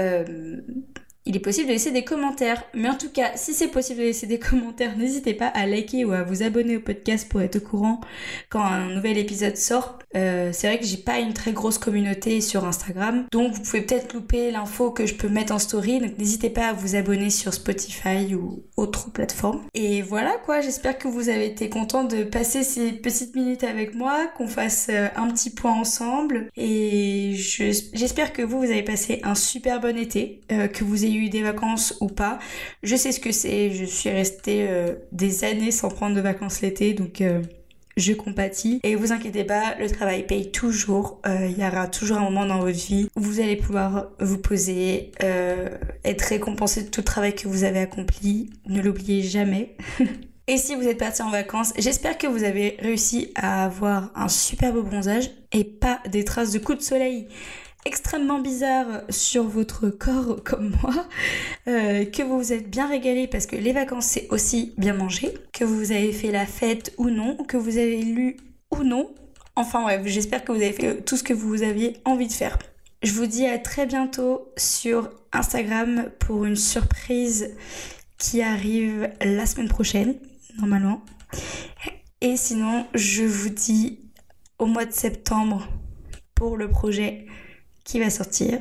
il 1.24 1.36
est 1.36 1.40
possible 1.40 1.68
de 1.68 1.72
laisser 1.72 1.90
des 1.90 2.04
commentaires. 2.04 2.62
Mais 2.74 2.88
en 2.88 2.96
tout 2.96 3.10
cas, 3.10 3.32
si 3.36 3.54
c'est 3.54 3.68
possible 3.68 4.00
de 4.00 4.04
laisser 4.06 4.26
des 4.26 4.38
commentaires, 4.50 4.96
n'hésitez 4.96 5.34
pas 5.34 5.46
à 5.46 5.66
liker 5.66 6.04
ou 6.04 6.12
à 6.12 6.22
vous 6.22 6.42
abonner 6.42 6.76
au 6.76 6.80
podcast 6.80 7.28
pour 7.28 7.40
être 7.40 7.56
au 7.56 7.60
courant 7.60 8.00
quand 8.48 8.62
un 8.62 8.94
nouvel 8.94 9.18
épisode 9.18 9.56
sort. 9.56 9.98
Euh, 10.14 10.50
c'est 10.52 10.66
vrai 10.66 10.78
que 10.78 10.84
j'ai 10.84 10.98
pas 10.98 11.18
une 11.20 11.32
très 11.32 11.52
grosse 11.52 11.78
communauté 11.78 12.40
sur 12.40 12.64
Instagram, 12.66 13.24
donc 13.32 13.54
vous 13.54 13.62
pouvez 13.62 13.80
peut-être 13.80 14.12
louper 14.12 14.50
l'info 14.50 14.90
que 14.90 15.06
je 15.06 15.14
peux 15.14 15.28
mettre 15.28 15.54
en 15.54 15.58
story. 15.58 16.00
Donc 16.00 16.18
n'hésitez 16.18 16.50
pas 16.50 16.68
à 16.68 16.72
vous 16.72 16.96
abonner 16.96 17.30
sur 17.30 17.54
Spotify 17.54 18.34
ou 18.34 18.62
autre 18.76 19.10
plateforme. 19.10 19.62
Et 19.74 20.02
voilà 20.02 20.36
quoi, 20.44 20.60
j'espère 20.60 20.98
que 20.98 21.08
vous 21.08 21.28
avez 21.28 21.46
été 21.46 21.68
content 21.68 22.04
de 22.04 22.24
passer 22.24 22.62
ces 22.62 22.92
petites 22.92 23.34
minutes 23.34 23.64
avec 23.64 23.94
moi, 23.94 24.26
qu'on 24.36 24.48
fasse 24.48 24.88
euh, 24.90 25.08
un 25.16 25.28
petit 25.28 25.50
point 25.50 25.72
ensemble. 25.72 26.50
Et 26.56 27.32
j'espère 27.34 28.32
que 28.32 28.42
vous, 28.42 28.58
vous 28.58 28.70
avez 28.70 28.82
passé 28.82 29.20
un 29.22 29.34
super 29.34 29.80
bon 29.80 29.96
été, 29.96 30.40
euh, 30.50 30.68
que 30.68 30.84
vous 30.84 31.04
ayez 31.04 31.11
eu 31.16 31.28
des 31.28 31.42
vacances 31.42 31.96
ou 32.00 32.08
pas. 32.08 32.38
Je 32.82 32.96
sais 32.96 33.12
ce 33.12 33.20
que 33.20 33.32
c'est, 33.32 33.70
je 33.70 33.84
suis 33.84 34.10
restée 34.10 34.66
euh, 34.68 34.94
des 35.12 35.44
années 35.44 35.70
sans 35.70 35.88
prendre 35.88 36.16
de 36.16 36.20
vacances 36.20 36.60
l'été, 36.60 36.94
donc 36.94 37.20
euh, 37.20 37.42
je 37.96 38.12
compatis. 38.12 38.80
Et 38.82 38.94
vous 38.94 39.12
inquiétez 39.12 39.44
pas, 39.44 39.74
le 39.78 39.90
travail 39.90 40.26
paye 40.26 40.50
toujours. 40.50 41.20
Euh, 41.26 41.46
il 41.50 41.58
y 41.58 41.66
aura 41.66 41.86
toujours 41.88 42.18
un 42.18 42.22
moment 42.22 42.46
dans 42.46 42.60
votre 42.60 42.78
vie 42.78 43.08
où 43.16 43.20
vous 43.20 43.40
allez 43.40 43.56
pouvoir 43.56 44.08
vous 44.20 44.38
poser, 44.38 45.12
être 46.04 46.22
récompensé 46.22 46.82
de 46.84 46.88
tout 46.88 47.00
le 47.00 47.06
travail 47.06 47.34
que 47.34 47.48
vous 47.48 47.64
avez 47.64 47.80
accompli. 47.80 48.50
Ne 48.66 48.80
l'oubliez 48.80 49.22
jamais. 49.22 49.76
Et 50.48 50.56
si 50.56 50.74
vous 50.74 50.88
êtes 50.88 50.98
parti 50.98 51.22
en 51.22 51.30
vacances, 51.30 51.72
j'espère 51.78 52.18
que 52.18 52.26
vous 52.26 52.42
avez 52.42 52.76
réussi 52.80 53.30
à 53.36 53.64
avoir 53.64 54.10
un 54.16 54.28
superbe 54.28 54.84
bronzage 54.84 55.30
et 55.52 55.62
pas 55.62 56.00
des 56.10 56.24
traces 56.24 56.50
de 56.50 56.58
coups 56.58 56.78
de 56.78 56.82
soleil 56.82 57.28
extrêmement 57.84 58.40
bizarre 58.40 59.02
sur 59.08 59.44
votre 59.44 59.88
corps 59.88 60.42
comme 60.44 60.74
moi, 60.82 61.06
euh, 61.68 62.04
que 62.04 62.22
vous 62.22 62.38
vous 62.38 62.52
êtes 62.52 62.70
bien 62.70 62.88
régalé 62.88 63.26
parce 63.26 63.46
que 63.46 63.56
les 63.56 63.72
vacances 63.72 64.06
c'est 64.06 64.28
aussi 64.30 64.74
bien 64.78 64.94
manger, 64.94 65.34
que 65.52 65.64
vous 65.64 65.92
avez 65.92 66.12
fait 66.12 66.30
la 66.30 66.46
fête 66.46 66.92
ou 66.98 67.10
non, 67.10 67.36
que 67.36 67.56
vous 67.56 67.78
avez 67.78 68.02
lu 68.02 68.36
ou 68.70 68.82
non. 68.82 69.14
Enfin 69.54 69.82
bref, 69.82 70.02
j'espère 70.06 70.44
que 70.44 70.52
vous 70.52 70.62
avez 70.62 70.72
fait 70.72 71.02
tout 71.04 71.16
ce 71.16 71.22
que 71.22 71.34
vous 71.34 71.62
aviez 71.62 71.96
envie 72.04 72.28
de 72.28 72.32
faire. 72.32 72.58
Je 73.02 73.12
vous 73.12 73.26
dis 73.26 73.46
à 73.46 73.58
très 73.58 73.84
bientôt 73.84 74.52
sur 74.56 75.10
Instagram 75.32 76.10
pour 76.20 76.44
une 76.44 76.56
surprise 76.56 77.54
qui 78.16 78.42
arrive 78.42 79.10
la 79.20 79.44
semaine 79.44 79.68
prochaine, 79.68 80.14
normalement. 80.58 81.02
Et 82.20 82.36
sinon, 82.36 82.86
je 82.94 83.24
vous 83.24 83.48
dis 83.48 83.98
au 84.60 84.66
mois 84.66 84.84
de 84.84 84.92
septembre 84.92 85.66
pour 86.36 86.56
le 86.56 86.70
projet 86.70 87.26
qui 87.84 88.00
va 88.00 88.10
sortir. 88.10 88.60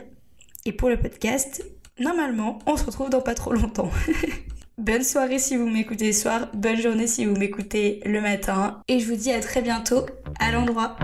Et 0.65 0.71
pour 0.71 0.89
le 0.89 0.97
podcast, 0.97 1.65
normalement, 1.99 2.59
on 2.65 2.77
se 2.77 2.85
retrouve 2.85 3.09
dans 3.09 3.21
pas 3.21 3.35
trop 3.35 3.53
longtemps. 3.53 3.89
bonne 4.77 5.03
soirée 5.03 5.39
si 5.39 5.55
vous 5.55 5.67
m'écoutez 5.67 6.13
soir, 6.13 6.49
bonne 6.53 6.81
journée 6.81 7.07
si 7.07 7.25
vous 7.25 7.35
m'écoutez 7.35 8.01
le 8.05 8.21
matin. 8.21 8.81
Et 8.87 8.99
je 8.99 9.07
vous 9.07 9.15
dis 9.15 9.31
à 9.31 9.39
très 9.39 9.61
bientôt 9.61 10.05
à 10.39 10.51
l'endroit. 10.51 10.97